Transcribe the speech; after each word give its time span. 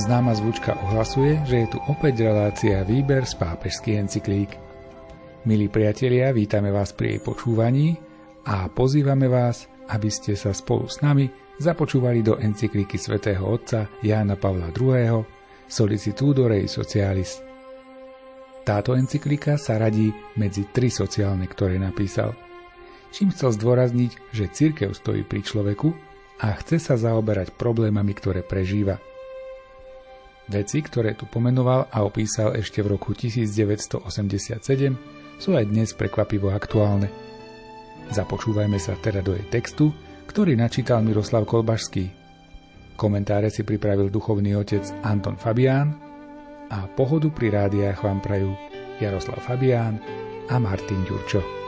Známa 0.00 0.32
zvučka 0.32 0.80
ohlasuje, 0.80 1.44
že 1.44 1.60
je 1.60 1.76
tu 1.76 1.78
opäť 1.92 2.24
relácia 2.24 2.80
Výber 2.88 3.28
z 3.28 3.36
pápežských 3.36 4.00
encyklík. 4.00 4.56
Milí 5.44 5.68
priatelia, 5.68 6.32
vítame 6.32 6.72
vás 6.72 6.96
pri 6.96 7.12
jej 7.12 7.20
počúvaní 7.20 8.00
a 8.48 8.72
pozývame 8.72 9.28
vás, 9.28 9.68
aby 9.92 10.08
ste 10.08 10.40
sa 10.40 10.56
spolu 10.56 10.88
s 10.88 11.04
nami 11.04 11.28
započúvali 11.60 12.24
do 12.24 12.40
encyklíky 12.40 12.96
svätého 12.96 13.44
otca 13.44 13.92
Jána 14.00 14.40
Pavla 14.40 14.72
II. 14.72 15.20
Solicitudo 15.68 16.48
Rei 16.48 16.64
Socialis. 16.64 17.36
Táto 18.64 18.96
encyklika 18.96 19.60
sa 19.60 19.76
radí 19.76 20.08
medzi 20.40 20.64
tri 20.72 20.88
sociálne, 20.88 21.44
ktoré 21.44 21.76
napísal. 21.76 22.32
Čím 23.12 23.36
chcel 23.36 23.52
zdôrazniť, 23.52 24.32
že 24.32 24.48
cirkev 24.48 24.96
stojí 24.96 25.28
pri 25.28 25.44
človeku 25.44 25.92
a 26.40 26.56
chce 26.56 26.80
sa 26.80 26.96
zaoberať 26.96 27.52
problémami, 27.52 28.16
ktoré 28.16 28.40
prežíva– 28.40 28.96
Veci, 30.50 30.82
ktoré 30.82 31.14
tu 31.14 31.30
pomenoval 31.30 31.86
a 31.94 32.02
opísal 32.02 32.58
ešte 32.58 32.82
v 32.82 32.98
roku 32.98 33.14
1987, 33.14 34.02
sú 35.38 35.54
aj 35.54 35.64
dnes 35.70 35.94
prekvapivo 35.94 36.50
aktuálne. 36.50 37.06
Započúvajme 38.10 38.82
sa 38.82 38.98
teda 38.98 39.22
do 39.22 39.38
jej 39.38 39.46
textu, 39.46 39.94
ktorý 40.26 40.58
načítal 40.58 41.06
Miroslav 41.06 41.46
Kolbašský. 41.46 42.10
Komentáre 42.98 43.54
si 43.54 43.62
pripravil 43.62 44.10
duchovný 44.10 44.58
otec 44.58 44.82
Anton 45.06 45.38
Fabián 45.38 45.94
a 46.66 46.90
pohodu 46.90 47.30
pri 47.30 47.54
rádiách 47.54 48.02
vám 48.02 48.18
prajú 48.18 48.50
Jaroslav 48.98 49.38
Fabián 49.46 50.02
a 50.50 50.58
Martin 50.58 51.06
Ďurčo. 51.06 51.59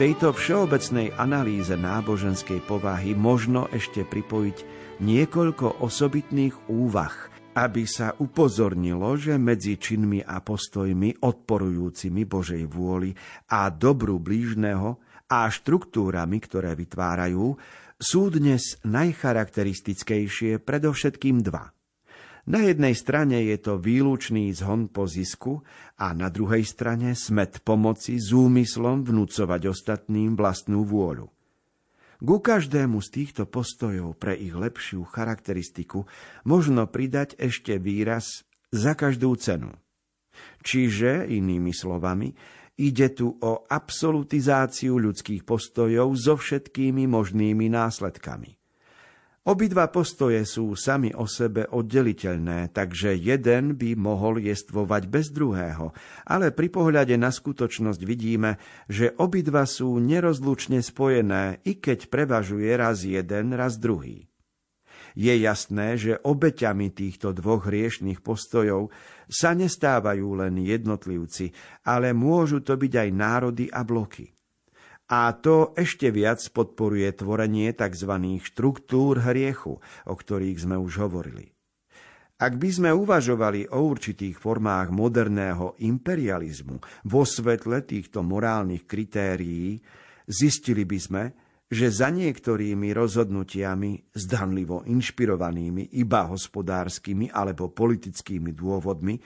Tejto 0.00 0.32
všeobecnej 0.32 1.12
analýze 1.20 1.76
náboženskej 1.76 2.64
povahy 2.64 3.12
možno 3.12 3.68
ešte 3.68 4.00
pripojiť 4.00 4.56
niekoľko 4.96 5.84
osobitných 5.84 6.72
úvah, 6.72 7.12
aby 7.52 7.84
sa 7.84 8.16
upozornilo, 8.16 9.20
že 9.20 9.36
medzi 9.36 9.76
činmi 9.76 10.24
a 10.24 10.40
postojmi 10.40 11.20
odporujúcimi 11.20 12.24
Božej 12.24 12.64
vôli 12.64 13.12
a 13.52 13.68
dobru 13.68 14.16
blížneho 14.16 14.96
a 15.28 15.44
štruktúrami, 15.52 16.40
ktoré 16.48 16.72
vytvárajú, 16.72 17.60
sú 18.00 18.32
dnes 18.32 18.80
najcharakteristickejšie 18.88 20.64
predovšetkým 20.64 21.44
dva– 21.44 21.68
na 22.50 22.66
jednej 22.66 22.98
strane 22.98 23.46
je 23.46 23.56
to 23.62 23.78
výlučný 23.78 24.50
zhon 24.50 24.90
po 24.90 25.06
zisku 25.06 25.62
a 26.02 26.10
na 26.10 26.26
druhej 26.34 26.66
strane 26.66 27.14
smet 27.14 27.62
pomoci 27.62 28.18
s 28.18 28.34
úmyslom 28.34 29.06
vnúcovať 29.06 29.70
ostatným 29.70 30.34
vlastnú 30.34 30.82
vôľu. 30.82 31.30
Ku 32.20 32.36
každému 32.42 33.00
z 33.00 33.08
týchto 33.08 33.48
postojov 33.48 34.20
pre 34.20 34.36
ich 34.36 34.52
lepšiu 34.52 35.08
charakteristiku 35.08 36.04
možno 36.44 36.84
pridať 36.84 37.38
ešte 37.40 37.80
výraz 37.80 38.44
za 38.68 38.92
každú 38.92 39.32
cenu. 39.40 39.72
Čiže, 40.60 41.24
inými 41.32 41.72
slovami, 41.72 42.36
ide 42.76 43.08
tu 43.16 43.40
o 43.40 43.64
absolutizáciu 43.64 45.00
ľudských 45.00 45.48
postojov 45.48 46.12
so 46.20 46.36
všetkými 46.36 47.08
možnými 47.08 47.72
následkami. 47.72 48.59
Obidva 49.40 49.88
postoje 49.88 50.44
sú 50.44 50.76
sami 50.76 51.16
o 51.16 51.24
sebe 51.24 51.64
oddeliteľné, 51.64 52.76
takže 52.76 53.16
jeden 53.16 53.72
by 53.72 53.96
mohol 53.96 54.36
jestvovať 54.36 55.08
bez 55.08 55.32
druhého, 55.32 55.96
ale 56.28 56.52
pri 56.52 56.68
pohľade 56.68 57.16
na 57.16 57.32
skutočnosť 57.32 58.04
vidíme, 58.04 58.60
že 58.84 59.16
obidva 59.16 59.64
sú 59.64 59.96
nerozlučne 59.96 60.84
spojené, 60.84 61.64
i 61.64 61.80
keď 61.80 62.12
prevažuje 62.12 62.68
raz 62.76 63.00
jeden, 63.00 63.56
raz 63.56 63.80
druhý. 63.80 64.28
Je 65.16 65.32
jasné, 65.40 65.96
že 65.96 66.20
obeťami 66.20 66.92
týchto 66.92 67.32
dvoch 67.32 67.64
hriešných 67.64 68.20
postojov 68.20 68.92
sa 69.24 69.56
nestávajú 69.56 70.36
len 70.36 70.60
jednotlivci, 70.60 71.48
ale 71.88 72.12
môžu 72.12 72.60
to 72.60 72.76
byť 72.76 72.92
aj 72.92 73.08
národy 73.08 73.66
a 73.72 73.88
bloky. 73.88 74.39
A 75.10 75.34
to 75.34 75.74
ešte 75.74 76.06
viac 76.14 76.38
podporuje 76.54 77.10
tvorenie 77.10 77.74
tzv. 77.74 78.38
štruktúr 78.46 79.18
hriechu, 79.26 79.82
o 79.82 80.14
ktorých 80.14 80.62
sme 80.62 80.78
už 80.78 81.02
hovorili. 81.02 81.50
Ak 82.40 82.54
by 82.56 82.70
sme 82.70 82.90
uvažovali 82.94 83.74
o 83.74 83.90
určitých 83.90 84.38
formách 84.38 84.94
moderného 84.94 85.74
imperializmu 85.82 87.04
vo 87.10 87.22
svetle 87.26 87.82
týchto 87.82 88.22
morálnych 88.22 88.86
kritérií, 88.86 89.82
zistili 90.30 90.86
by 90.86 90.98
sme, 91.02 91.22
že 91.66 91.90
za 91.90 92.08
niektorými 92.14 92.94
rozhodnutiami, 92.94 94.14
zdanlivo 94.14 94.86
inšpirovanými 94.86 95.98
iba 95.98 96.30
hospodárskymi 96.30 97.34
alebo 97.34 97.74
politickými 97.74 98.54
dôvodmi, 98.54 99.18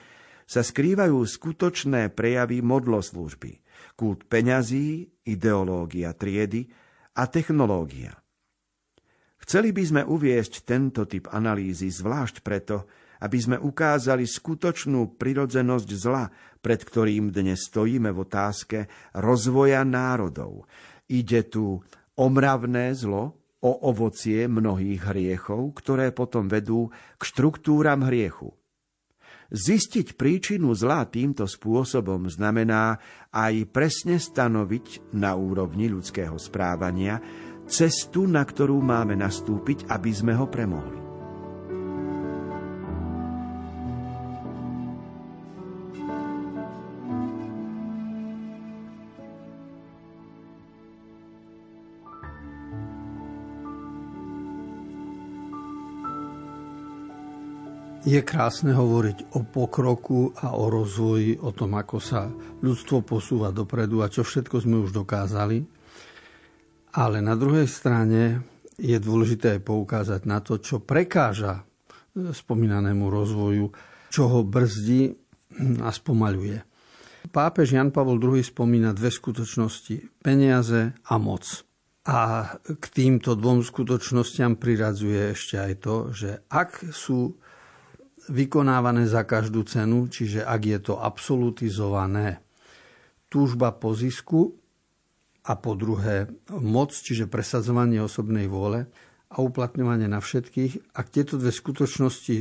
sa 0.49 0.65
skrývajú 0.65 1.21
skutočné 1.21 2.09
prejavy 2.09 2.65
modloslúžby– 2.65 3.51
kult 3.95 4.27
peňazí, 4.27 5.07
ideológia 5.25 6.11
triedy 6.13 6.67
a 7.15 7.25
technológia. 7.31 8.13
Chceli 9.39 9.71
by 9.71 9.83
sme 9.83 10.01
uviesť 10.03 10.67
tento 10.67 11.07
typ 11.07 11.31
analýzy 11.31 11.87
zvlášť 11.87 12.43
preto, 12.43 12.85
aby 13.23 13.37
sme 13.39 13.57
ukázali 13.57 14.27
skutočnú 14.27 15.15
prirodzenosť 15.15 15.89
zla, 15.95 16.27
pred 16.59 16.81
ktorým 16.83 17.31
dnes 17.31 17.71
stojíme 17.71 18.11
v 18.11 18.21
otázke 18.21 18.77
rozvoja 19.15 19.87
národov. 19.87 20.67
Ide 21.07 21.47
tu 21.47 21.79
o 22.15 22.25
mravné 22.27 22.91
zlo, 22.97 23.37
o 23.65 23.71
ovocie 23.89 24.45
mnohých 24.45 25.09
hriechov, 25.09 25.73
ktoré 25.79 26.13
potom 26.13 26.45
vedú 26.45 26.93
k 27.17 27.21
štruktúram 27.23 28.05
hriechu– 28.05 28.53
Zistiť 29.53 30.17
príčinu 30.17 30.73
zla 30.73 31.05
týmto 31.05 31.45
spôsobom 31.45 32.25
znamená 32.25 32.97
aj 33.29 33.69
presne 33.69 34.17
stanoviť 34.17 35.13
na 35.13 35.37
úrovni 35.37 35.85
ľudského 35.85 36.33
správania 36.41 37.21
cestu, 37.69 38.25
na 38.25 38.41
ktorú 38.41 38.81
máme 38.81 39.13
nastúpiť, 39.13 39.89
aby 39.89 40.11
sme 40.13 40.33
ho 40.33 40.49
premohli. 40.49 41.04
Je 58.05 58.21
krásne 58.21 58.69
hovoriť 58.69 59.33
o 59.33 59.41
pokroku 59.49 60.29
a 60.37 60.53
o 60.53 60.69
rozvoji, 60.69 61.41
o 61.41 61.49
tom, 61.49 61.73
ako 61.73 61.97
sa 61.97 62.29
ľudstvo 62.61 63.01
posúva 63.01 63.49
dopredu 63.49 64.05
a 64.05 64.13
čo 64.13 64.21
všetko 64.21 64.61
sme 64.61 64.77
už 64.85 64.93
dokázali. 64.93 65.65
Ale 66.93 67.17
na 67.25 67.33
druhej 67.33 67.65
strane 67.65 68.45
je 68.77 68.93
dôležité 69.01 69.57
poukázať 69.57 70.21
na 70.29 70.37
to, 70.37 70.61
čo 70.61 70.85
prekáža 70.85 71.65
spomínanému 72.13 73.09
rozvoju, 73.09 73.73
čo 74.13 74.23
ho 74.29 74.45
brzdí 74.45 75.09
a 75.81 75.89
spomaľuje. 75.89 76.61
Pápež 77.33 77.73
Jan 77.73 77.89
Pavol 77.89 78.21
II 78.21 78.37
spomína 78.37 78.93
dve 78.93 79.09
skutočnosti, 79.09 80.21
peniaze 80.21 80.93
a 81.09 81.17
moc. 81.17 81.65
A 82.05 82.53
k 82.61 82.85
týmto 82.93 83.33
dvom 83.33 83.65
skutočnostiam 83.65 84.61
priradzuje 84.61 85.33
ešte 85.33 85.57
aj 85.57 85.73
to, 85.81 85.95
že 86.13 86.45
ak 86.53 86.93
sú 86.93 87.41
vykonávané 88.29 89.05
za 89.05 89.25
každú 89.25 89.65
cenu, 89.65 90.09
čiže 90.09 90.41
ak 90.41 90.61
je 90.65 90.79
to 90.81 90.93
absolutizované, 90.97 92.41
túžba 93.29 93.73
po 93.75 93.91
zisku 93.91 94.55
a 95.45 95.53
po 95.59 95.77
druhé 95.77 96.29
moc, 96.55 96.95
čiže 96.95 97.29
presadzovanie 97.29 98.01
osobnej 98.01 98.47
vôle 98.47 98.87
a 99.29 99.41
uplatňovanie 99.41 100.07
na 100.07 100.23
všetkých, 100.23 100.95
ak 100.95 101.07
tieto 101.11 101.35
dve 101.35 101.51
skutočnosti 101.51 102.37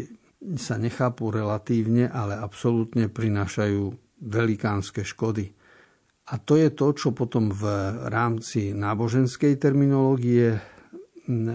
sa 0.61 0.77
nechápu 0.77 1.33
relatívne, 1.33 2.09
ale 2.09 2.37
absolútne 2.37 3.09
prinášajú 3.09 3.83
velikánske 4.25 5.05
škody. 5.05 5.53
A 6.33 6.41
to 6.41 6.57
je 6.57 6.73
to, 6.73 6.97
čo 6.97 7.13
potom 7.13 7.53
v 7.53 7.65
rámci 8.09 8.73
náboženskej 8.73 9.61
terminológie 9.61 10.57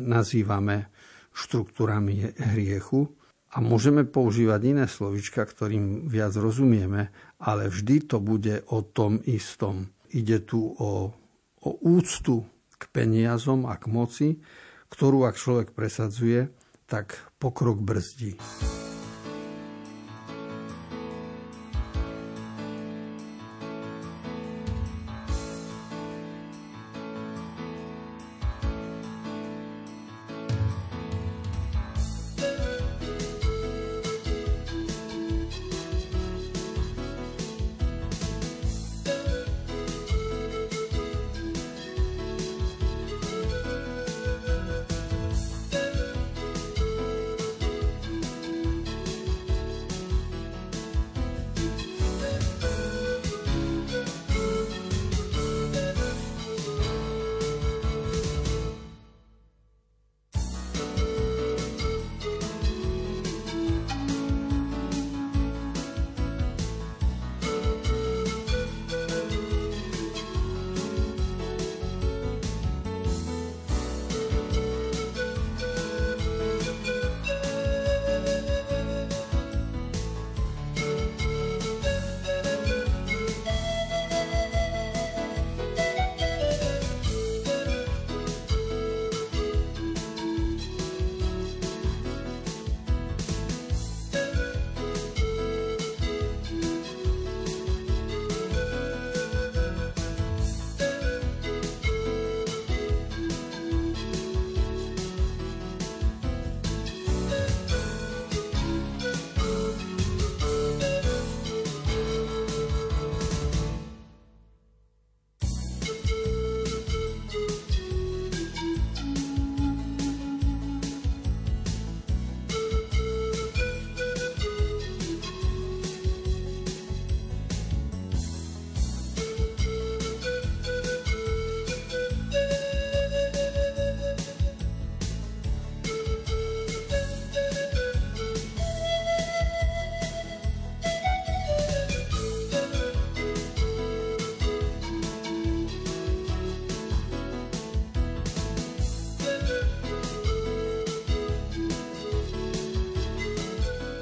nazývame 0.05 0.89
štruktúrami 1.33 2.33
hriechu, 2.53 3.09
a 3.49 3.57
môžeme 3.65 4.05
používať 4.05 4.61
iné 4.77 4.85
slovička, 4.85 5.41
ktorým 5.41 6.05
viac 6.05 6.37
rozumieme, 6.37 7.09
ale 7.41 7.71
vždy 7.71 8.05
to 8.05 8.21
bude 8.21 8.61
o 8.69 8.85
tom 8.85 9.17
istom. 9.25 9.89
ide 10.13 10.41
tu 10.41 10.73
o, 10.77 11.13
o 11.61 11.69
úctu 11.85 12.45
k 12.77 12.83
peniazom 12.93 13.65
a 13.65 13.77
k 13.77 13.85
moci, 13.89 14.27
ktorú 14.89 15.25
ak 15.25 15.37
človek 15.37 15.73
presadzuje, 15.73 16.49
tak 16.89 17.17
pokrok 17.37 17.77
brzdí. 17.81 18.37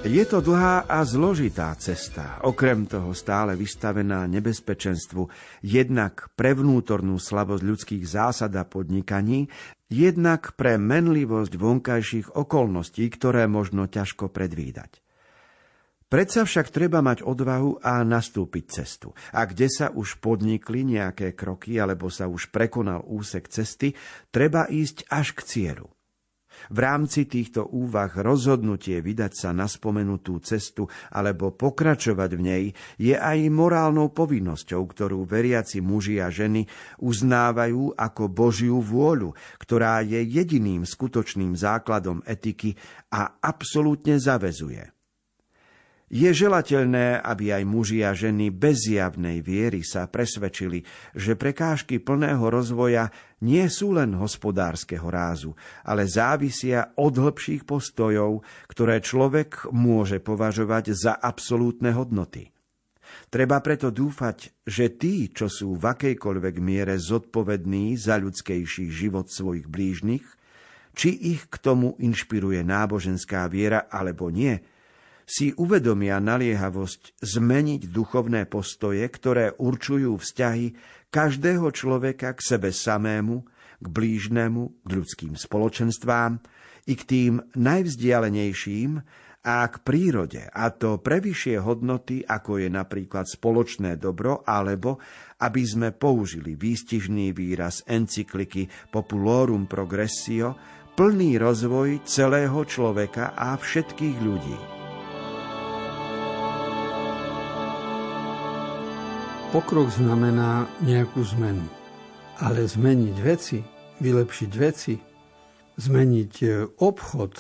Je 0.08 0.24
to 0.24 0.40
dlhá 0.40 0.88
a 0.88 1.04
zložitá 1.04 1.76
cesta, 1.76 2.40
okrem 2.48 2.88
toho 2.88 3.12
stále 3.12 3.60
vystavená 3.60 4.24
nebezpečenstvu 4.32 5.28
jednak 5.60 6.32
pre 6.32 6.56
vnútornú 6.56 7.20
slabosť 7.20 7.64
ľudských 7.68 8.08
zásad 8.08 8.56
a 8.56 8.64
podnikaní, 8.64 9.52
jednak 9.92 10.56
pre 10.56 10.80
menlivosť 10.80 11.52
vonkajších 11.60 12.28
okolností, 12.40 13.04
ktoré 13.12 13.52
možno 13.52 13.92
ťažko 13.92 14.32
predvídať. 14.32 15.04
Predsa 16.08 16.48
však 16.48 16.72
treba 16.72 17.04
mať 17.04 17.28
odvahu 17.28 17.84
a 17.84 18.00
nastúpiť 18.08 18.64
cestu. 18.80 19.12
A 19.36 19.44
kde 19.44 19.68
sa 19.68 19.92
už 19.92 20.24
podnikli 20.24 20.88
nejaké 20.88 21.36
kroky 21.36 21.84
alebo 21.84 22.08
sa 22.08 22.32
už 22.32 22.48
prekonal 22.56 23.04
úsek 23.04 23.52
cesty, 23.52 23.92
treba 24.32 24.72
ísť 24.72 25.04
až 25.12 25.36
k 25.36 25.40
cieľu. 25.44 25.97
V 26.74 26.78
rámci 26.82 27.30
týchto 27.30 27.70
úvah 27.70 28.12
rozhodnutie 28.12 29.00
vydať 29.00 29.32
sa 29.32 29.50
na 29.54 29.70
spomenutú 29.70 30.42
cestu 30.42 30.90
alebo 31.14 31.54
pokračovať 31.54 32.32
v 32.34 32.42
nej 32.42 32.64
je 32.98 33.16
aj 33.16 33.48
morálnou 33.54 34.12
povinnosťou, 34.12 34.82
ktorú 34.84 35.24
veriaci 35.24 35.80
muži 35.80 36.20
a 36.20 36.34
ženy 36.34 36.66
uznávajú 37.00 37.96
ako 37.96 38.24
Božiu 38.28 38.82
vôľu, 38.82 39.38
ktorá 39.62 40.02
je 40.02 40.20
jediným 40.26 40.84
skutočným 40.84 41.54
základom 41.54 42.26
etiky 42.26 42.74
a 43.14 43.38
absolútne 43.40 44.18
zavezuje. 44.18 44.97
Je 46.08 46.32
želateľné, 46.32 47.20
aby 47.20 47.52
aj 47.52 47.64
muži 47.68 48.00
a 48.00 48.16
ženy 48.16 48.48
bez 48.48 48.88
javnej 48.88 49.44
viery 49.44 49.84
sa 49.84 50.08
presvedčili, 50.08 50.88
že 51.12 51.36
prekážky 51.36 52.00
plného 52.00 52.48
rozvoja 52.48 53.12
nie 53.44 53.68
sú 53.68 53.92
len 53.92 54.16
hospodárskeho 54.16 55.04
rázu, 55.04 55.52
ale 55.84 56.08
závisia 56.08 56.96
od 56.96 57.12
hĺbších 57.12 57.68
postojov, 57.68 58.40
ktoré 58.72 59.04
človek 59.04 59.68
môže 59.76 60.24
považovať 60.24 60.96
za 60.96 61.14
absolútne 61.20 61.92
hodnoty. 61.92 62.56
Treba 63.28 63.60
preto 63.60 63.92
dúfať, 63.92 64.64
že 64.64 64.96
tí, 64.96 65.28
čo 65.28 65.52
sú 65.52 65.76
v 65.76 65.92
akejkoľvek 65.92 66.56
miere 66.64 66.96
zodpovední 66.96 68.00
za 68.00 68.16
ľudskejší 68.16 68.88
život 68.96 69.28
svojich 69.28 69.68
blížnych, 69.68 70.24
či 70.96 71.36
ich 71.36 71.52
k 71.52 71.56
tomu 71.60 72.00
inšpiruje 72.00 72.64
náboženská 72.64 73.44
viera 73.52 73.92
alebo 73.92 74.32
nie– 74.32 74.56
si 75.28 75.52
uvedomia 75.60 76.24
naliehavosť 76.24 77.20
zmeniť 77.20 77.92
duchovné 77.92 78.48
postoje, 78.48 79.04
ktoré 79.04 79.52
určujú 79.60 80.16
vzťahy 80.16 80.72
každého 81.12 81.68
človeka 81.76 82.32
k 82.32 82.40
sebe 82.56 82.72
samému, 82.72 83.44
k 83.84 83.86
blížnemu, 83.92 84.88
k 84.88 84.90
ľudským 84.90 85.36
spoločenstvám 85.36 86.40
i 86.88 86.94
k 86.96 87.04
tým 87.04 87.34
najvzdialenejším 87.60 89.04
a 89.48 89.64
k 89.68 89.76
prírode, 89.80 90.44
a 90.44 90.66
to 90.76 91.00
pre 91.00 91.24
vyššie 91.24 91.64
hodnoty, 91.64 92.20
ako 92.24 92.60
je 92.60 92.68
napríklad 92.68 93.28
spoločné 93.28 93.96
dobro, 93.96 94.44
alebo, 94.44 95.00
aby 95.40 95.64
sme 95.64 95.96
použili 95.96 96.60
výstižný 96.60 97.32
výraz 97.32 97.84
encykliky 97.88 98.68
Populorum 98.92 99.68
Progressio, 99.68 100.56
plný 101.00 101.40
rozvoj 101.40 102.04
celého 102.04 102.60
človeka 102.68 103.38
a 103.40 103.56
všetkých 103.56 104.18
ľudí. 104.20 104.77
Pokrok 109.48 109.88
znamená 109.88 110.68
nejakú 110.84 111.24
zmenu. 111.24 111.64
Ale 112.44 112.68
zmeniť 112.68 113.16
veci, 113.24 113.64
vylepšiť 114.04 114.52
veci, 114.60 115.00
zmeniť 115.80 116.34
e, 116.44 116.48
obchod, 116.84 117.34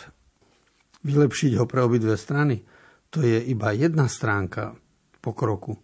vylepšiť 1.04 1.52
ho 1.60 1.68
pre 1.68 1.84
obidve 1.84 2.16
strany, 2.16 2.64
to 3.12 3.20
je 3.20 3.44
iba 3.52 3.76
jedna 3.76 4.08
stránka 4.08 4.80
pokroku. 5.20 5.76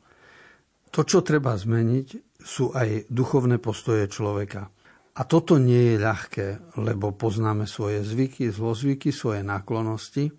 To, 0.96 1.04
čo 1.04 1.28
treba 1.28 1.60
zmeniť, 1.60 2.40
sú 2.40 2.72
aj 2.72 3.12
duchovné 3.12 3.60
postoje 3.60 4.08
človeka. 4.08 4.72
A 5.20 5.22
toto 5.28 5.60
nie 5.60 5.92
je 5.92 5.98
ľahké, 6.00 6.48
lebo 6.80 7.12
poznáme 7.12 7.68
svoje 7.68 8.00
zvyky, 8.00 8.48
zlozvyky, 8.48 9.12
svoje 9.12 9.44
náklonosti 9.44 10.32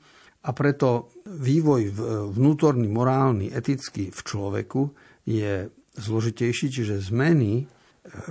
a 0.49 0.51
preto 0.57 1.13
vývoj 1.29 1.93
vnútorný, 2.33 2.89
morálny, 2.89 3.53
etický 3.53 4.09
v 4.09 4.21
človeku 4.25 5.04
je 5.25 5.69
zložitejší, 5.97 6.67
čiže 6.71 7.01
zmeny 7.01 7.65
e, 7.65 7.65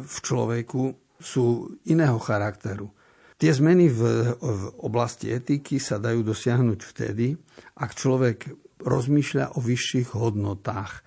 v 0.01 0.17
človeku 0.21 0.93
sú 1.17 1.77
iného 1.89 2.19
charakteru. 2.19 2.91
Tie 3.39 3.51
zmeny 3.51 3.91
v, 3.91 4.01
v 4.39 4.63
oblasti 4.79 5.33
etiky 5.33 5.81
sa 5.81 5.99
dajú 5.99 6.23
dosiahnuť 6.23 6.79
vtedy, 6.79 7.35
ak 7.81 7.91
človek 7.91 8.37
rozmýšľa 8.83 9.57
o 9.57 9.59
vyšších 9.59 10.15
hodnotách. 10.15 11.03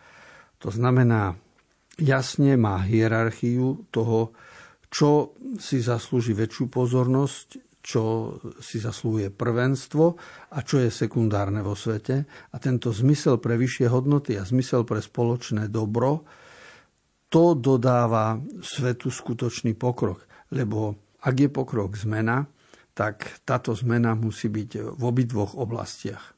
To 0.64 0.68
znamená, 0.72 1.36
jasne 2.00 2.56
má 2.56 2.80
hierarchiu 2.84 3.88
toho, 3.92 4.32
čo 4.88 5.36
si 5.60 5.80
zaslúži 5.80 6.32
väčšiu 6.32 6.72
pozornosť, 6.72 7.75
čo 7.86 8.34
si 8.58 8.82
zaslúhuje 8.82 9.30
prvenstvo 9.30 10.18
a 10.50 10.58
čo 10.66 10.82
je 10.82 10.90
sekundárne 10.90 11.62
vo 11.62 11.78
svete. 11.78 12.26
A 12.26 12.56
tento 12.58 12.90
zmysel 12.90 13.38
pre 13.38 13.54
vyššie 13.54 13.86
hodnoty 13.86 14.34
a 14.34 14.42
zmysel 14.42 14.82
pre 14.82 14.98
spoločné 14.98 15.70
dobro, 15.70 16.26
to 17.30 17.54
dodáva 17.54 18.42
svetu 18.58 19.14
skutočný 19.14 19.78
pokrok. 19.78 20.26
Lebo 20.50 20.98
ak 21.22 21.34
je 21.38 21.48
pokrok 21.50 21.94
zmena, 21.94 22.50
tak 22.90 23.46
táto 23.46 23.70
zmena 23.70 24.18
musí 24.18 24.50
byť 24.50 24.98
v 24.98 25.02
obidvoch 25.06 25.54
oblastiach. 25.54 26.34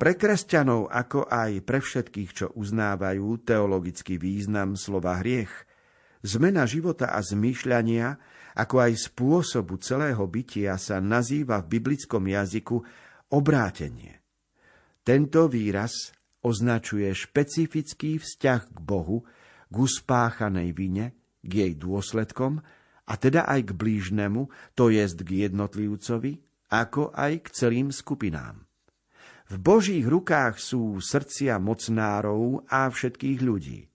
Pre 0.00 0.16
kresťanov, 0.16 0.88
ako 0.88 1.28
aj 1.28 1.60
pre 1.60 1.84
všetkých, 1.84 2.30
čo 2.32 2.46
uznávajú 2.56 3.44
teologický 3.44 4.16
význam 4.16 4.72
slova 4.72 5.20
hriech, 5.20 5.52
zmena 6.24 6.64
života 6.64 7.12
a 7.12 7.20
zmýšľania, 7.20 8.16
ako 8.56 8.76
aj 8.80 8.92
spôsobu 8.96 9.76
celého 9.76 10.24
bytia 10.24 10.80
sa 10.80 11.04
nazýva 11.04 11.60
v 11.60 11.76
biblickom 11.76 12.24
jazyku 12.24 12.80
obrátenie. 13.28 14.24
Tento 15.04 15.52
výraz 15.52 16.16
označuje 16.40 17.12
špecifický 17.12 18.24
vzťah 18.24 18.72
k 18.72 18.78
Bohu, 18.80 19.28
k 19.68 19.74
uspáchanej 19.76 20.72
vine, 20.72 21.12
k 21.44 21.68
jej 21.68 21.72
dôsledkom, 21.76 22.64
a 23.04 23.12
teda 23.20 23.44
aj 23.44 23.68
k 23.68 23.76
blížnemu, 23.76 24.48
to 24.72 24.88
jest 24.88 25.20
k 25.20 25.44
jednotlivcovi, 25.44 26.40
ako 26.72 27.12
aj 27.12 27.32
k 27.44 27.46
celým 27.52 27.92
skupinám. 27.92 28.69
V 29.50 29.58
Božích 29.58 30.06
rukách 30.06 30.62
sú 30.62 31.02
srdcia 31.02 31.58
mocnárov 31.58 32.70
a 32.70 32.86
všetkých 32.86 33.38
ľudí. 33.42 33.90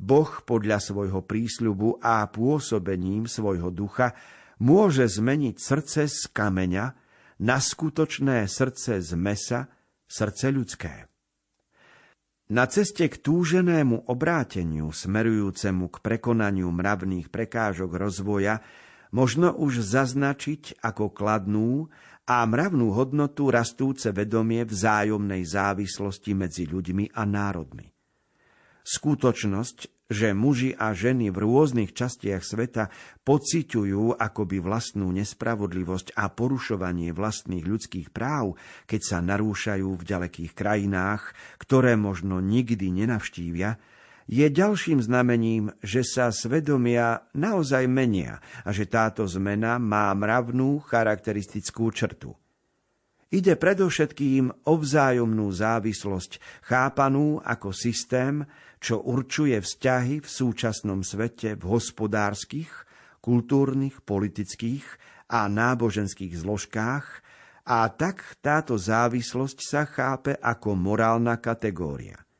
Boh 0.00 0.32
podľa 0.48 0.80
svojho 0.80 1.20
prísľubu 1.20 2.00
a 2.00 2.24
pôsobením 2.32 3.28
svojho 3.28 3.68
ducha 3.68 4.16
môže 4.64 5.04
zmeniť 5.04 5.60
srdce 5.60 6.08
z 6.08 6.24
kameňa 6.32 6.86
na 7.44 7.60
skutočné 7.60 8.48
srdce 8.48 9.04
z 9.04 9.12
mesa, 9.12 9.68
srdce 10.08 10.48
ľudské. 10.48 11.04
Na 12.48 12.64
ceste 12.64 13.12
k 13.12 13.16
túženému 13.20 14.08
obráteniu 14.08 14.88
smerujúcemu 14.88 15.84
k 15.92 15.96
prekonaniu 16.00 16.72
mravných 16.72 17.28
prekážok 17.28 17.92
rozvoja 17.92 18.64
možno 19.12 19.52
už 19.52 19.84
zaznačiť 19.84 20.80
ako 20.80 21.12
kladnú 21.12 21.92
a 22.26 22.46
mravnú 22.46 22.94
hodnotu 22.94 23.50
rastúce 23.50 24.14
vedomie 24.14 24.62
vzájomnej 24.62 25.42
závislosti 25.42 26.32
medzi 26.38 26.70
ľuďmi 26.70 27.14
a 27.18 27.22
národmi. 27.26 27.90
Skutočnosť, 28.82 30.10
že 30.12 30.36
muži 30.36 30.76
a 30.76 30.92
ženy 30.92 31.32
v 31.32 31.40
rôznych 31.40 31.96
častiach 31.96 32.44
sveta 32.44 32.92
pociťujú 33.24 34.18
akoby 34.20 34.58
vlastnú 34.60 35.08
nespravodlivosť 35.14 36.18
a 36.18 36.28
porušovanie 36.28 37.14
vlastných 37.16 37.64
ľudských 37.64 38.12
práv, 38.12 38.60
keď 38.84 39.00
sa 39.00 39.18
narúšajú 39.24 39.88
v 39.88 40.02
ďalekých 40.02 40.52
krajinách, 40.52 41.32
ktoré 41.62 41.96
možno 41.96 42.44
nikdy 42.44 42.92
nenavštívia, 42.92 43.80
je 44.32 44.48
ďalším 44.48 45.04
znamením, 45.04 45.68
že 45.84 46.00
sa 46.00 46.32
svedomia 46.32 47.28
naozaj 47.36 47.84
menia 47.84 48.40
a 48.64 48.72
že 48.72 48.88
táto 48.88 49.28
zmena 49.28 49.76
má 49.76 50.08
mravnú 50.16 50.80
charakteristickú 50.88 51.92
črtu. 51.92 52.32
Ide 53.28 53.60
predovšetkým 53.60 54.68
o 54.68 54.74
vzájomnú 54.80 55.52
závislosť, 55.52 56.64
chápanú 56.64 57.44
ako 57.44 57.76
systém, 57.76 58.48
čo 58.80 59.04
určuje 59.04 59.60
vzťahy 59.60 60.24
v 60.24 60.28
súčasnom 60.28 61.04
svete 61.04 61.52
v 61.56 61.64
hospodárskych, 61.68 62.72
kultúrnych, 63.20 64.00
politických 64.00 64.84
a 65.28 65.44
náboženských 65.44 66.32
zložkách 66.40 67.06
a 67.68 67.78
tak 67.92 68.40
táto 68.40 68.80
závislosť 68.80 69.58
sa 69.60 69.84
chápe 69.84 70.32
ako 70.40 70.72
morálna 70.72 71.36
kategória– 71.36 72.16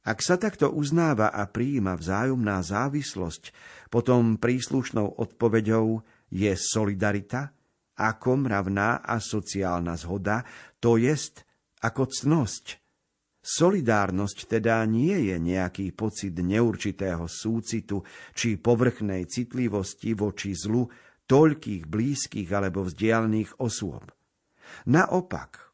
ak 0.00 0.18
sa 0.24 0.40
takto 0.40 0.72
uznáva 0.72 1.28
a 1.28 1.44
prijíma 1.44 1.92
vzájomná 1.92 2.64
závislosť, 2.64 3.52
potom 3.92 4.40
príslušnou 4.40 5.20
odpoveďou 5.20 6.00
je 6.32 6.52
solidarita 6.56 7.52
ako 8.00 8.48
mravná 8.48 9.04
a 9.04 9.20
sociálna 9.20 9.92
zhoda, 10.00 10.40
to 10.80 10.96
jest 10.96 11.44
ako 11.84 12.08
cnosť. 12.08 12.80
Solidárnosť 13.40 14.56
teda 14.56 14.84
nie 14.88 15.32
je 15.32 15.36
nejaký 15.36 15.92
pocit 15.96 16.36
neurčitého 16.36 17.24
súcitu 17.24 18.04
či 18.36 18.60
povrchnej 18.60 19.28
citlivosti 19.28 20.12
voči 20.16 20.52
zlu 20.52 20.88
toľkých 21.28 21.88
blízkych 21.88 22.48
alebo 22.52 22.84
vzdialených 22.84 23.60
osôb. 23.60 24.12
Naopak, 24.88 25.72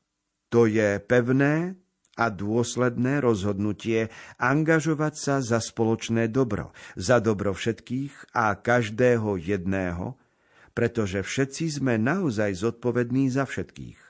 to 0.50 0.66
je 0.70 0.98
pevné 1.02 1.74
a 2.16 2.32
dôsledné 2.32 3.20
rozhodnutie 3.20 4.08
angažovať 4.40 5.14
sa 5.14 5.36
za 5.44 5.60
spoločné 5.60 6.32
dobro, 6.32 6.72
za 6.96 7.20
dobro 7.20 7.52
všetkých 7.52 8.32
a 8.32 8.56
každého 8.56 9.36
jedného, 9.36 10.16
pretože 10.72 11.20
všetci 11.20 11.80
sme 11.80 12.00
naozaj 12.00 12.56
zodpovední 12.56 13.28
za 13.28 13.44
všetkých. 13.44 14.00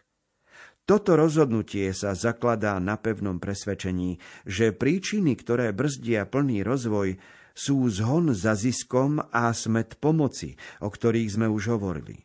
Toto 0.87 1.19
rozhodnutie 1.19 1.91
sa 1.91 2.15
zakladá 2.15 2.79
na 2.79 2.95
pevnom 2.95 3.43
presvedčení, 3.43 4.23
že 4.47 4.71
príčiny, 4.71 5.35
ktoré 5.35 5.75
brzdia 5.75 6.31
plný 6.31 6.63
rozvoj, 6.63 7.19
sú 7.57 7.91
zhon 7.91 8.31
za 8.31 8.55
ziskom 8.55 9.19
a 9.19 9.51
smet 9.51 9.99
pomoci, 9.99 10.55
o 10.79 10.87
ktorých 10.87 11.35
sme 11.35 11.47
už 11.51 11.75
hovorili. 11.75 12.23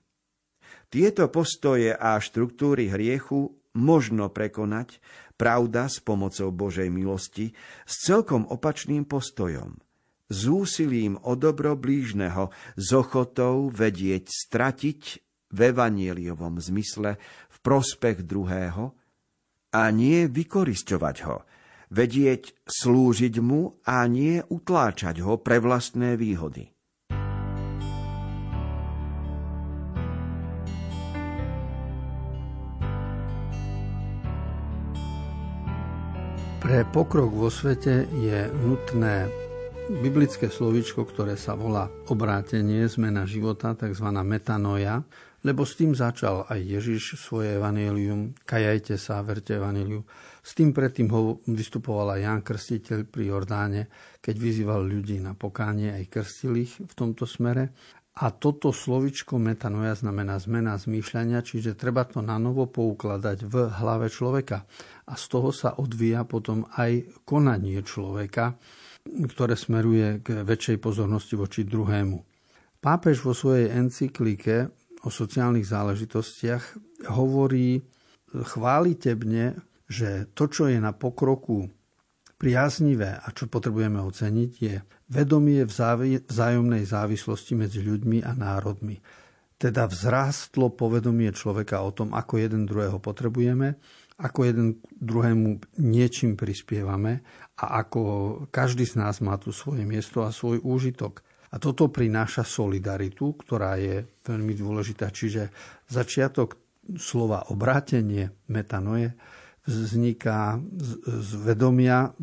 Tieto 0.91 1.31
postoje 1.31 1.95
a 1.95 2.19
štruktúry 2.19 2.91
hriechu 2.91 3.55
možno 3.71 4.27
prekonať, 4.27 5.00
pravda 5.41 5.89
s 5.89 5.98
pomocou 5.98 6.53
Božej 6.53 6.93
milosti, 6.93 7.50
s 7.81 8.05
celkom 8.05 8.45
opačným 8.45 9.10
postojom. 9.10 9.81
S 10.29 10.45
úsilím 10.45 11.17
o 11.25 11.33
dobro 11.33 11.74
blížneho, 11.74 12.53
s 12.77 12.88
ochotou 12.93 13.74
vedieť 13.74 14.29
stratiť 14.29 15.01
v 15.50 15.60
evanieliovom 15.74 16.62
zmysle 16.62 17.17
v 17.50 17.57
prospech 17.65 18.21
druhého 18.21 18.93
a 19.74 19.81
nie 19.89 20.29
vykorisťovať 20.29 21.17
ho, 21.25 21.41
vedieť 21.89 22.53
slúžiť 22.69 23.36
mu 23.41 23.81
a 23.81 24.05
nie 24.05 24.45
utláčať 24.45 25.25
ho 25.25 25.41
pre 25.41 25.57
vlastné 25.57 26.21
výhody. 26.21 26.69
Pre 36.71 36.87
pokrok 36.87 37.35
vo 37.35 37.51
svete 37.51 38.07
je 38.15 38.47
nutné 38.63 39.27
biblické 39.91 40.47
slovičko, 40.47 41.03
ktoré 41.03 41.35
sa 41.35 41.51
volá 41.51 41.91
obrátenie, 42.07 42.87
zmena 42.87 43.27
života, 43.27 43.75
tzv. 43.75 44.07
metanoja, 44.23 45.03
lebo 45.43 45.67
s 45.67 45.75
tým 45.75 45.91
začal 45.91 46.47
aj 46.47 46.63
Ježiš 46.63 47.19
svoje 47.19 47.59
evanílium, 47.59 48.31
kajajte 48.47 48.95
sa, 48.95 49.19
verte 49.19 49.59
evaníliu. 49.59 49.99
S 50.39 50.55
tým 50.55 50.71
predtým 50.71 51.11
ho 51.11 51.43
vystupoval 51.43 52.15
Ján 52.15 52.39
Krstiteľ 52.39 53.03
pri 53.03 53.35
Jordáne, 53.35 53.91
keď 54.23 54.35
vyzýval 54.39 54.87
ľudí 54.87 55.19
na 55.19 55.35
pokánie, 55.35 55.91
aj 55.91 56.07
krstil 56.07 56.55
ich 56.55 56.79
v 56.79 56.93
tomto 56.95 57.27
smere. 57.27 57.75
A 58.11 58.27
toto 58.35 58.75
slovičko 58.75 59.39
metanoja 59.39 59.95
znamená 59.95 60.35
zmena 60.35 60.75
zmýšľania, 60.75 61.39
čiže 61.47 61.79
treba 61.79 62.03
to 62.03 62.19
na 62.19 62.35
novo 62.35 62.67
poukladať 62.67 63.47
v 63.47 63.55
hlave 63.71 64.11
človeka. 64.11 64.67
A 65.07 65.15
z 65.15 65.25
toho 65.31 65.55
sa 65.55 65.79
odvíja 65.79 66.27
potom 66.27 66.67
aj 66.75 67.23
konanie 67.23 67.79
človeka, 67.79 68.59
ktoré 69.07 69.55
smeruje 69.55 70.19
k 70.19 70.43
väčšej 70.43 70.77
pozornosti 70.83 71.39
voči 71.39 71.63
druhému. 71.63 72.19
Pápež 72.83 73.23
vo 73.23 73.31
svojej 73.31 73.71
encyklike 73.71 74.67
o 75.07 75.09
sociálnych 75.09 75.65
záležitostiach 75.65 76.63
hovorí 77.15 77.79
chválitebne, 78.35 79.55
že 79.87 80.27
to, 80.35 80.51
čo 80.51 80.67
je 80.67 80.83
na 80.83 80.91
pokroku 80.91 81.71
priaznivé 82.41 83.21
a 83.21 83.29
čo 83.29 83.45
potrebujeme 83.45 84.01
oceniť, 84.01 84.51
je 84.57 84.81
vedomie 85.13 85.62
vzájomnej 86.25 86.81
závislosti 86.89 87.53
medzi 87.53 87.86
ľuďmi 87.86 88.25
a 88.25 88.33
národmi. 88.33 88.98
Teda 89.62 89.86
vzrástlo 89.86 90.74
povedomie 90.74 91.29
človeka 91.38 91.86
o 91.86 91.93
tom, 91.93 92.17
ako 92.17 92.41
jeden 92.41 92.65
druhého 92.65 92.98
potrebujeme, 92.98 93.77
ako 94.17 94.39
jeden 94.50 94.81
druhému 94.89 95.77
niečím 95.86 96.33
prispievame 96.33 97.21
a 97.62 97.86
ako 97.86 98.01
každý 98.50 98.89
z 98.89 98.98
nás 98.98 99.21
má 99.21 99.38
tu 99.38 99.53
svoje 99.53 99.86
miesto 99.86 100.25
a 100.25 100.33
svoj 100.33 100.65
úžitok. 100.65 101.21
A 101.53 101.62
toto 101.62 101.93
prináša 101.93 102.41
solidaritu, 102.41 103.38
ktorá 103.38 103.77
je 103.77 104.01
veľmi 104.25 104.57
dôležitá. 104.57 105.13
Čiže 105.13 105.53
začiatok 105.86 106.57
slova 106.98 107.53
obrátenie, 107.53 108.33
metanoje, 108.50 109.13
vzniká 109.65 110.57
z 111.05 111.31
vedomia 111.37 112.13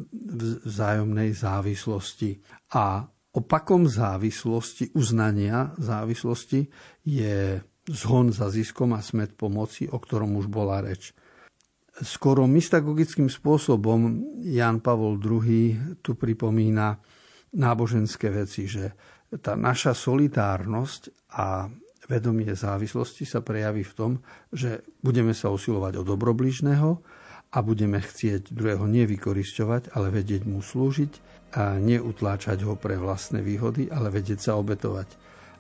vzájomnej 0.66 1.30
závislosti. 1.35 2.42
A 2.75 3.07
opakom 3.35 3.87
závislosti, 3.87 4.90
uznania 4.99 5.71
závislosti 5.78 6.66
je 7.07 7.62
zhon 7.88 8.35
za 8.35 8.50
ziskom 8.50 8.92
a 8.92 9.00
smet 9.00 9.38
pomoci, 9.38 9.88
o 9.88 9.97
ktorom 9.97 10.37
už 10.37 10.50
bola 10.50 10.83
reč. 10.83 11.14
Skoro 11.99 12.47
mystagogickým 12.47 13.26
spôsobom 13.26 14.23
Jan 14.45 14.78
Pavol 14.78 15.18
II 15.18 15.99
tu 15.99 16.14
pripomína 16.14 16.95
náboženské 17.59 18.30
veci, 18.30 18.71
že 18.71 18.95
tá 19.40 19.59
naša 19.59 19.97
solitárnosť 19.97 21.33
a 21.35 21.68
vedomie 22.09 22.54
závislosti 22.54 23.28
sa 23.28 23.45
prejaví 23.45 23.85
v 23.85 23.95
tom, 23.95 24.12
že 24.48 24.85
budeme 25.05 25.37
sa 25.37 25.53
usilovať 25.53 26.01
o 26.01 26.07
dobrobližného, 26.07 26.90
a 27.49 27.59
budeme 27.65 27.99
chcieť 28.01 28.53
druhého 28.53 28.85
nevykorisťovať, 28.85 29.97
ale 29.97 30.13
vedieť 30.13 30.45
mu 30.45 30.61
slúžiť 30.61 31.13
a 31.57 31.81
neutláčať 31.81 32.61
ho 32.69 32.77
pre 32.77 33.01
vlastné 33.01 33.41
výhody, 33.41 33.89
ale 33.89 34.13
vedieť 34.13 34.53
sa 34.53 34.61
obetovať. 34.61 35.09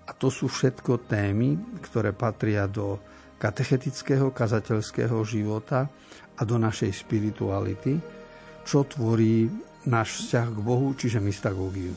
A 0.08 0.12
to 0.12 0.28
sú 0.28 0.48
všetko 0.48 1.08
témy, 1.08 1.80
ktoré 1.80 2.12
patria 2.12 2.68
do 2.68 3.00
katechetického, 3.40 4.32
kazateľského 4.32 5.16
života 5.24 5.88
a 6.36 6.42
do 6.44 6.56
našej 6.60 6.92
spirituality, 6.92 7.96
čo 8.68 8.84
tvorí 8.84 9.48
náš 9.88 10.24
vzťah 10.24 10.46
k 10.52 10.58
Bohu, 10.60 10.92
čiže 10.92 11.24
mystagógiu. 11.24 11.96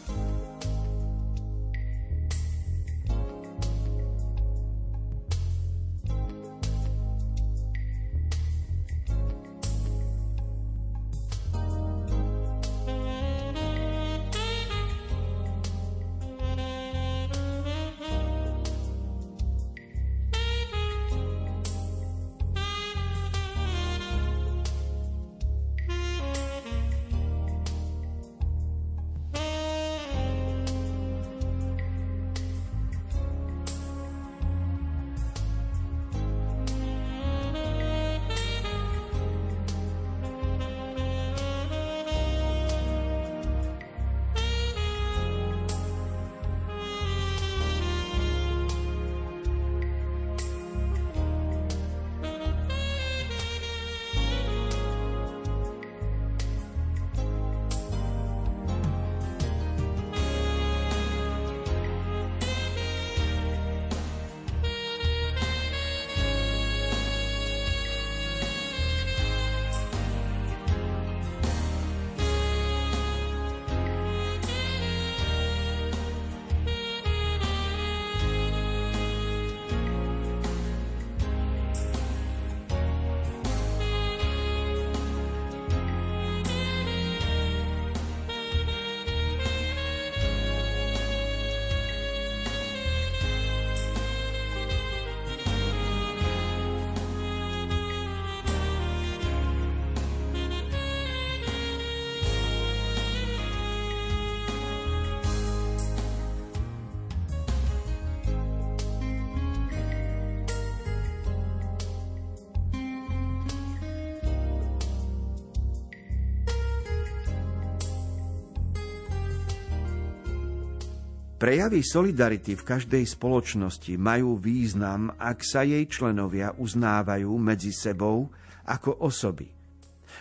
Prejavy 121.42 121.82
solidarity 121.82 122.54
v 122.54 122.62
každej 122.62 123.02
spoločnosti 123.18 123.98
majú 123.98 124.38
význam, 124.38 125.10
ak 125.18 125.42
sa 125.42 125.66
jej 125.66 125.90
členovia 125.90 126.54
uznávajú 126.54 127.34
medzi 127.42 127.74
sebou 127.74 128.30
ako 128.70 129.02
osoby. 129.02 129.50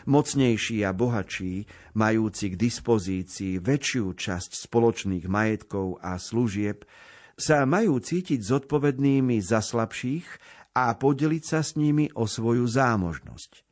Mocnejší 0.08 0.80
a 0.80 0.96
bohatší, 0.96 1.68
majúci 1.92 2.56
k 2.56 2.56
dispozícii 2.56 3.60
väčšiu 3.60 4.16
časť 4.16 4.64
spoločných 4.64 5.28
majetkov 5.28 6.00
a 6.00 6.16
služieb, 6.16 6.88
sa 7.36 7.68
majú 7.68 8.00
cítiť 8.00 8.40
zodpovednými 8.40 9.44
za 9.44 9.60
slabších 9.60 10.24
a 10.72 10.96
podeliť 10.96 11.44
sa 11.44 11.60
s 11.60 11.76
nimi 11.76 12.08
o 12.16 12.24
svoju 12.24 12.64
zámožnosť. 12.64 13.68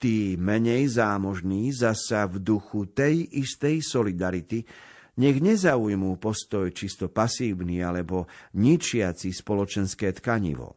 Tí 0.00 0.40
menej 0.40 0.96
zámožní 0.96 1.76
zasa 1.76 2.24
v 2.24 2.40
duchu 2.40 2.88
tej 2.88 3.28
istej 3.36 3.84
solidarity 3.84 4.64
nech 5.16 5.40
nezaujmú 5.40 6.16
postoj 6.20 6.72
čisto 6.72 7.08
pasívny 7.08 7.80
alebo 7.80 8.28
ničiaci 8.56 9.32
spoločenské 9.32 10.12
tkanivo. 10.16 10.76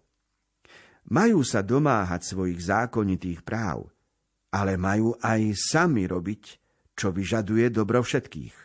Majú 1.10 1.42
sa 1.42 1.66
domáhať 1.66 2.36
svojich 2.36 2.60
zákonitých 2.64 3.42
práv, 3.42 3.90
ale 4.54 4.78
majú 4.78 5.18
aj 5.20 5.42
sami 5.58 6.06
robiť 6.06 6.60
čo 7.00 7.16
vyžaduje 7.16 7.72
dobro 7.72 8.04
všetkých. 8.04 8.56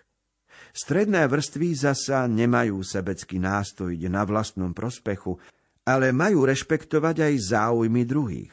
Stredné 0.75 1.31
vrstvy 1.31 1.71
zasa 1.79 2.27
nemajú 2.27 2.83
sebecky 2.83 3.39
nástojiť 3.39 4.11
na 4.11 4.27
vlastnom 4.27 4.75
prospechu, 4.75 5.39
ale 5.87 6.11
majú 6.11 6.43
rešpektovať 6.43 7.31
aj 7.31 7.35
záujmy 7.55 8.03
druhých. 8.03 8.51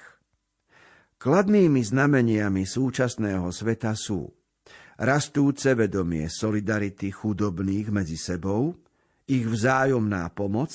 Kladnými 1.17 1.81
znameniami 1.81 2.62
súčasného 2.62 3.49
sveta 3.49 3.97
sú 3.97 4.29
rastúce 5.02 5.74
vedomie 5.74 6.30
solidarity 6.30 7.10
chudobných 7.10 7.90
medzi 7.90 8.22
sebou, 8.22 8.78
ich 9.26 9.50
vzájomná 9.50 10.30
pomoc 10.30 10.70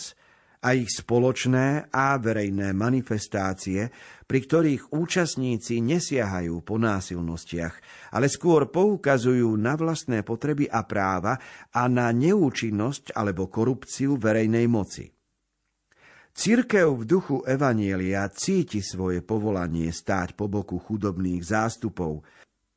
a 0.67 0.75
ich 0.75 0.91
spoločné 0.91 1.95
a 1.95 2.19
verejné 2.19 2.75
manifestácie, 2.75 3.87
pri 4.27 4.41
ktorých 4.43 4.91
účastníci 4.91 5.79
nesiahajú 5.79 6.59
po 6.67 6.75
násilnostiach, 6.75 7.75
ale 8.11 8.27
skôr 8.27 8.67
poukazujú 8.67 9.55
na 9.55 9.79
vlastné 9.79 10.27
potreby 10.27 10.67
a 10.67 10.83
práva 10.83 11.39
a 11.71 11.87
na 11.87 12.11
neúčinnosť 12.11 13.15
alebo 13.15 13.47
korupciu 13.47 14.19
verejnej 14.19 14.67
moci. 14.67 15.07
Církev 16.37 17.01
v 17.01 17.05
duchu 17.09 17.37
Evanielia 17.49 18.29
cíti 18.29 18.85
svoje 18.85 19.25
povolanie 19.25 19.89
stáť 19.89 20.37
po 20.37 20.51
boku 20.53 20.77
chudobných 20.77 21.41
zástupov, 21.41 22.27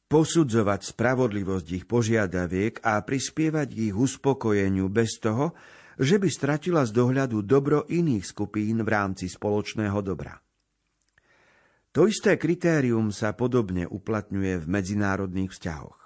posudzovať 0.10 0.98
spravodlivosť 0.98 1.67
ich 1.78 1.86
požiadaviek 1.86 2.82
a 2.82 2.98
prispievať 3.06 3.69
ich 3.78 3.93
uspokojeniu 3.93 4.89
bez 4.89 5.22
toho, 5.22 5.54
že 6.02 6.17
by 6.17 6.28
stratila 6.34 6.82
z 6.84 6.91
dohľadu 6.98 7.45
dobro 7.45 7.86
iných 7.86 8.26
skupín 8.26 8.82
v 8.82 8.89
rámci 8.89 9.30
spoločného 9.30 10.02
dobra. 10.02 10.41
To 11.93 12.10
isté 12.10 12.41
kritérium 12.41 13.13
sa 13.13 13.38
podobne 13.38 13.86
uplatňuje 13.86 14.62
v 14.62 14.65
medzinárodných 14.65 15.54
vzťahoch. 15.54 16.00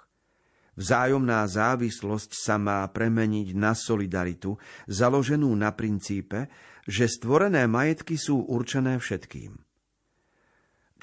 Vzájomná 0.74 1.46
závislosť 1.46 2.34
sa 2.34 2.58
má 2.58 2.82
premeniť 2.90 3.54
na 3.54 3.72
solidaritu, 3.78 4.58
založenú 4.90 5.48
na 5.54 5.70
princípe, 5.70 6.50
že 6.84 7.06
stvorené 7.06 7.70
majetky 7.70 8.18
sú 8.18 8.42
určené 8.42 8.98
všetkým. 8.98 9.63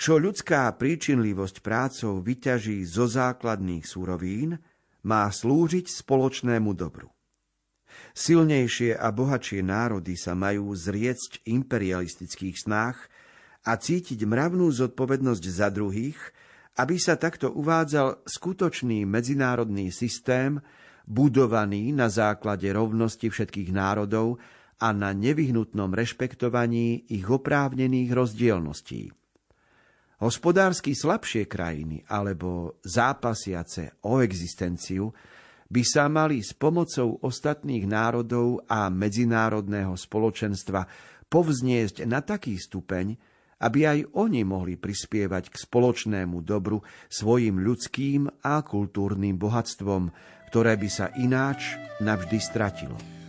Čo 0.02 0.18
ľudská 0.18 0.66
príčinlivosť 0.82 1.62
prácou 1.62 2.26
vyťaží 2.26 2.82
zo 2.90 3.06
základných 3.06 3.86
súrovín, 3.86 4.58
má 5.06 5.30
slúžiť 5.30 5.86
spoločnému 5.86 6.74
dobru. 6.74 7.14
Silnejšie 8.18 8.98
a 8.98 9.14
bohatšie 9.14 9.62
národy 9.62 10.18
sa 10.18 10.34
majú 10.34 10.74
zriecť 10.74 11.46
imperialistických 11.46 12.66
snách 12.66 12.98
a 13.62 13.78
cítiť 13.78 14.26
mravnú 14.26 14.74
zodpovednosť 14.74 15.44
za 15.46 15.70
druhých, 15.70 16.18
aby 16.82 16.98
sa 16.98 17.14
takto 17.14 17.54
uvádzal 17.54 18.26
skutočný 18.26 19.06
medzinárodný 19.06 19.94
systém, 19.94 20.58
budovaný 21.06 21.94
na 21.94 22.10
základe 22.10 22.66
rovnosti 22.74 23.30
všetkých 23.30 23.70
národov 23.70 24.42
a 24.82 24.98
na 24.98 25.14
nevyhnutnom 25.14 25.94
rešpektovaní 25.94 27.06
ich 27.06 27.30
oprávnených 27.30 28.10
rozdielností. 28.18 29.21
Hospodársky 30.22 30.94
slabšie 30.94 31.50
krajiny 31.50 32.06
alebo 32.06 32.78
zápasiace 32.86 33.98
o 34.06 34.22
existenciu 34.22 35.10
by 35.66 35.82
sa 35.82 36.06
mali 36.14 36.46
s 36.46 36.54
pomocou 36.54 37.18
ostatných 37.26 37.90
národov 37.90 38.62
a 38.70 38.86
medzinárodného 38.94 39.98
spoločenstva 39.98 40.86
povzniesť 41.26 42.06
na 42.06 42.22
taký 42.22 42.54
stupeň, 42.54 43.18
aby 43.66 43.80
aj 43.90 44.00
oni 44.14 44.46
mohli 44.46 44.78
prispievať 44.78 45.50
k 45.50 45.56
spoločnému 45.58 46.38
dobru 46.46 46.86
svojim 47.10 47.58
ľudským 47.58 48.46
a 48.46 48.62
kultúrnym 48.62 49.42
bohatstvom, 49.42 50.14
ktoré 50.54 50.78
by 50.78 50.90
sa 50.92 51.10
ináč 51.18 51.74
navždy 51.98 52.38
stratilo. 52.38 53.21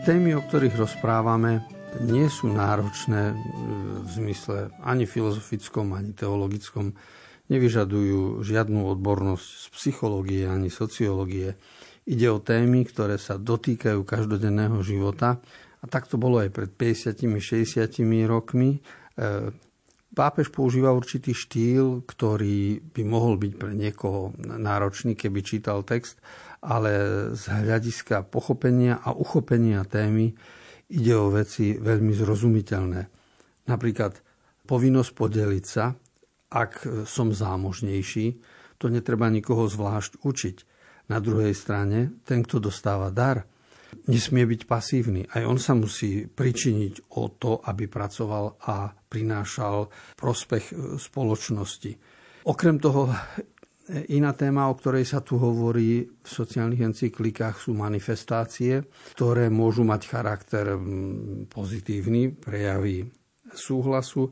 Témy, 0.00 0.32
o 0.32 0.40
ktorých 0.40 0.80
rozprávame, 0.80 1.60
nie 2.00 2.24
sú 2.32 2.48
náročné 2.48 3.36
v 4.00 4.08
zmysle 4.08 4.72
ani 4.80 5.04
filozofickom, 5.04 5.92
ani 5.92 6.16
teologickom. 6.16 6.96
Nevyžadujú 7.52 8.40
žiadnu 8.40 8.88
odbornosť 8.96 9.44
z 9.44 9.66
psychológie 9.76 10.48
ani 10.48 10.72
sociológie. 10.72 11.52
Ide 12.08 12.32
o 12.32 12.40
témy, 12.40 12.88
ktoré 12.88 13.20
sa 13.20 13.36
dotýkajú 13.36 14.00
každodenného 14.08 14.80
života. 14.80 15.36
A 15.80 15.84
tak 15.84 16.08
to 16.08 16.16
bolo 16.16 16.40
aj 16.40 16.48
pred 16.48 16.72
50-60 16.72 17.84
rokmi. 18.24 18.80
E, 18.80 19.52
pápež 20.16 20.48
používa 20.48 20.96
určitý 20.96 21.36
štýl, 21.36 22.08
ktorý 22.08 22.80
by 22.96 23.02
mohol 23.04 23.36
byť 23.36 23.52
pre 23.52 23.76
niekoho 23.76 24.32
náročný, 24.40 25.12
keby 25.12 25.44
čítal 25.44 25.84
text, 25.84 26.16
ale 26.60 26.92
z 27.32 27.44
hľadiska 27.48 28.28
pochopenia 28.28 29.00
a 29.00 29.16
uchopenia 29.16 29.84
témy 29.88 30.32
ide 30.92 31.14
o 31.16 31.32
veci 31.32 31.80
veľmi 31.80 32.12
zrozumiteľné. 32.12 33.00
Napríklad 33.70 34.12
povinnosť 34.68 35.10
podeliť 35.16 35.64
sa, 35.64 35.94
ak 36.50 37.06
som 37.06 37.30
zámožnejší, 37.30 38.26
to 38.80 38.90
netreba 38.90 39.30
nikoho 39.30 39.68
zvlášť 39.70 40.20
učiť. 40.24 40.56
Na 41.10 41.18
druhej 41.18 41.54
strane, 41.54 42.22
ten, 42.22 42.42
kto 42.42 42.70
dostáva 42.70 43.10
dar, 43.10 43.46
nesmie 44.06 44.46
byť 44.46 44.60
pasívny. 44.66 45.26
Aj 45.26 45.42
on 45.42 45.58
sa 45.58 45.74
musí 45.74 46.26
pričiniť 46.26 47.14
o 47.18 47.30
to, 47.34 47.58
aby 47.66 47.90
pracoval 47.90 48.62
a 48.62 48.94
prinášal 48.94 49.90
prospech 50.14 50.98
spoločnosti. 50.98 51.92
Okrem 52.46 52.78
toho 52.78 53.10
Iná 53.90 54.38
téma, 54.38 54.70
o 54.70 54.78
ktorej 54.78 55.02
sa 55.02 55.18
tu 55.18 55.34
hovorí 55.34 56.06
v 56.06 56.28
sociálnych 56.28 56.94
encyklikách, 56.94 57.58
sú 57.58 57.74
manifestácie, 57.74 58.86
ktoré 59.18 59.50
môžu 59.50 59.82
mať 59.82 60.02
charakter 60.06 60.78
pozitívny, 61.50 62.30
prejavy 62.30 63.10
súhlasu, 63.50 64.30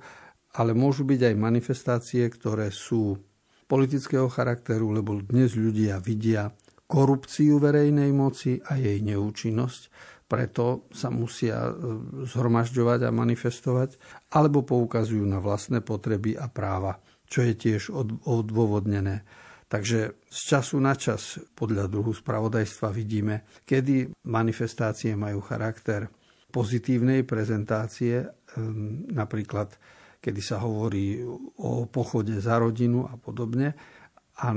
ale 0.54 0.78
môžu 0.78 1.02
byť 1.02 1.20
aj 1.32 1.34
manifestácie, 1.34 2.22
ktoré 2.30 2.70
sú 2.70 3.18
politického 3.66 4.30
charakteru, 4.30 4.94
lebo 4.94 5.18
dnes 5.18 5.58
ľudia 5.58 5.98
vidia 5.98 6.54
korupciu 6.88 7.60
verejnej 7.60 8.14
moci 8.14 8.56
a 8.62 8.80
jej 8.80 9.02
neúčinnosť, 9.04 9.82
preto 10.28 10.88
sa 10.92 11.08
musia 11.12 11.68
e, 11.68 11.72
zhromažďovať 12.28 13.00
a 13.04 13.10
manifestovať, 13.10 13.90
alebo 14.32 14.64
poukazujú 14.64 15.24
na 15.24 15.40
vlastné 15.40 15.84
potreby 15.84 16.36
a 16.36 16.48
práva, 16.48 17.00
čo 17.28 17.44
je 17.44 17.56
tiež 17.56 17.92
odôvodnené. 18.24 19.24
Takže 19.68 20.24
z 20.24 20.38
času 20.48 20.80
na 20.80 20.96
čas 20.96 21.36
podľa 21.52 21.92
druhu 21.92 22.16
spravodajstva 22.16 22.88
vidíme, 22.88 23.44
kedy 23.68 24.24
manifestácie 24.24 25.12
majú 25.12 25.44
charakter 25.44 26.08
pozitívnej 26.48 27.28
prezentácie, 27.28 28.24
ehm, 28.24 29.12
napríklad 29.12 29.76
kedy 30.18 30.40
sa 30.42 30.58
hovorí 30.64 31.22
o 31.62 31.86
pochode 31.86 32.34
za 32.40 32.58
rodinu 32.58 33.06
a 33.06 33.14
podobne. 33.20 33.76
A 34.38 34.54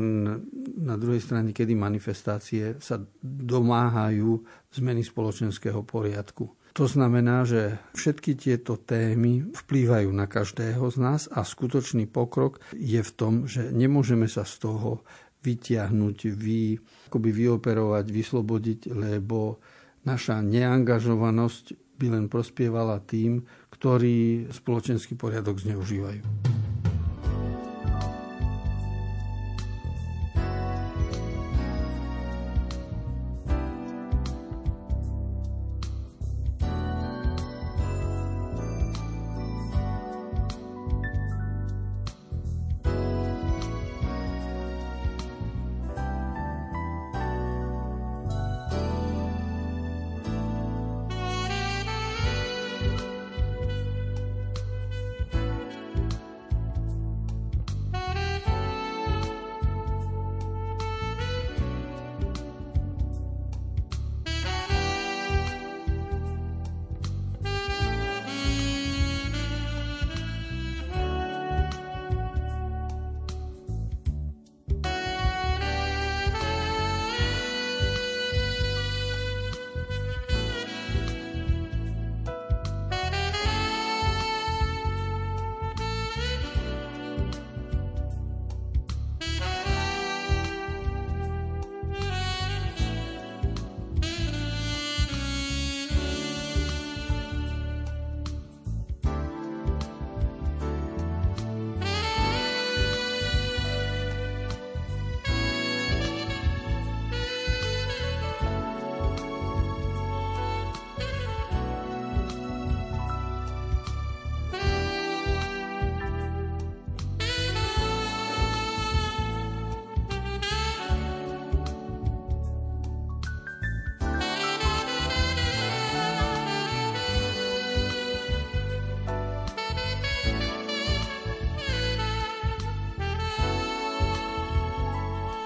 na 0.77 0.95
druhej 0.97 1.21
strane, 1.21 1.53
kedy 1.53 1.73
manifestácie 1.73 2.77
sa 2.77 3.01
domáhajú 3.25 4.41
zmeny 4.77 5.01
spoločenského 5.01 5.81
poriadku. 5.81 6.45
To 6.71 6.87
znamená, 6.87 7.43
že 7.43 7.75
všetky 7.91 8.39
tieto 8.39 8.79
témy 8.79 9.43
vplývajú 9.51 10.07
na 10.15 10.23
každého 10.23 10.87
z 10.87 10.97
nás 11.03 11.21
a 11.27 11.43
skutočný 11.43 12.07
pokrok 12.07 12.63
je 12.71 13.03
v 13.03 13.11
tom, 13.11 13.43
že 13.43 13.75
nemôžeme 13.75 14.31
sa 14.31 14.47
z 14.47 14.71
toho 14.71 15.03
vytiahnuť, 15.43 16.17
vy, 16.31 16.79
akoby 17.11 17.29
vyoperovať, 17.33 18.05
vyslobodiť, 18.07 18.79
lebo 18.93 19.59
naša 20.07 20.39
neangažovanosť 20.39 21.97
by 21.99 22.07
len 22.07 22.25
prospievala 22.31 23.03
tým, 23.03 23.43
ktorí 23.73 24.49
spoločenský 24.49 25.19
poriadok 25.19 25.59
zneužívajú. 25.59 26.60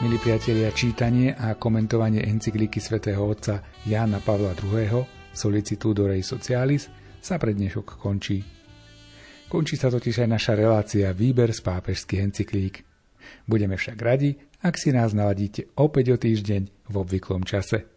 Milí 0.06 0.22
priatelia, 0.22 0.70
čítanie 0.70 1.34
a 1.34 1.58
komentovanie 1.58 2.22
encykliky 2.30 2.78
svätého 2.78 3.26
otca 3.26 3.66
Jána 3.90 4.22
Pavla 4.22 4.54
II. 4.54 5.02
Solicitudo 5.34 6.06
Rei 6.06 6.22
Socialis 6.22 6.86
sa 7.18 7.42
pre 7.42 7.58
dnešok 7.58 7.98
končí. 7.98 8.38
Končí 9.50 9.74
sa 9.74 9.90
totiž 9.90 10.22
aj 10.22 10.30
naša 10.30 10.54
relácia 10.54 11.10
Výber 11.10 11.50
z 11.50 11.66
pápežských 11.66 12.22
encyklík. 12.22 12.86
Budeme 13.50 13.82
však 13.82 13.98
radi, 13.98 14.38
ak 14.62 14.78
si 14.78 14.94
nás 14.94 15.18
naladíte 15.18 15.74
opäť 15.74 16.14
o 16.14 16.18
týždeň 16.22 16.86
v 16.86 16.96
obvyklom 17.02 17.42
čase. 17.42 17.90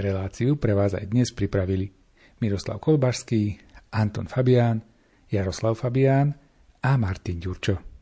Reláciu 0.00 0.56
pre 0.56 0.72
vás 0.72 0.96
aj 0.96 1.12
dnes 1.12 1.28
pripravili 1.36 1.92
Miroslav 2.40 2.80
Kolbašský, 2.80 3.60
Anton 3.92 4.32
Fabián, 4.32 4.80
Jaroslav 5.28 5.76
Fabián 5.76 6.32
a 6.80 6.96
Martin 6.96 7.36
Ďurčo. 7.36 7.95